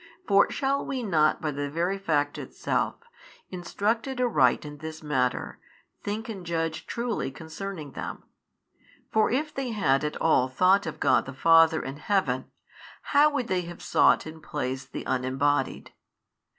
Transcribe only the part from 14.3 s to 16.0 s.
place the Unembodied?